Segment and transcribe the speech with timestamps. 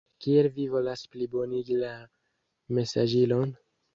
[0.25, 1.91] Kiel vi volas plibonigi la
[2.79, 3.55] mesaĝilon?